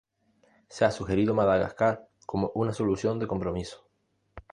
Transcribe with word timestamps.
Se 0.67 0.83
ha 0.83 0.89
sugerido 0.89 1.35
Madagascar 1.35 2.07
como 2.25 2.51
una 2.55 2.73
solución 2.73 3.19
de 3.19 3.27
compromiso. 3.27 3.87